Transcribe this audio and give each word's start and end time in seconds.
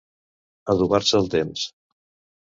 Adobar-se 0.73 1.19
el 1.19 1.29
temps. 1.33 1.67